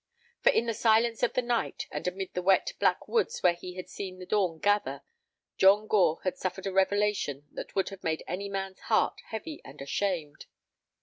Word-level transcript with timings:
For 0.41 0.49
in 0.51 0.65
the 0.65 0.73
silence 0.73 1.21
of 1.21 1.33
the 1.33 1.43
night, 1.43 1.85
and 1.91 2.07
amid 2.07 2.33
the 2.33 2.41
wet, 2.41 2.73
black 2.79 3.07
woods 3.07 3.43
where 3.43 3.53
he 3.53 3.75
had 3.75 3.87
seen 3.87 4.17
the 4.17 4.25
dawn 4.25 4.57
gather, 4.57 5.03
John 5.59 5.85
Gore 5.85 6.21
had 6.23 6.39
suffered 6.39 6.65
a 6.65 6.73
revelation 6.73 7.45
that 7.51 7.75
would 7.75 7.89
have 7.89 8.03
made 8.03 8.23
any 8.25 8.49
man's 8.49 8.79
heart 8.79 9.21
heavy 9.27 9.61
and 9.63 9.79
ashamed. 9.79 10.47